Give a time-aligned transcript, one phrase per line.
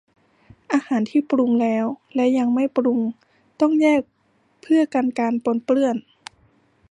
[0.73, 2.99] อาหารที่ปรุงแล้วและยังไม่ปรุง
[3.59, 4.01] ต้องแยก
[4.61, 5.95] เพื่อกันการปนเปื้อน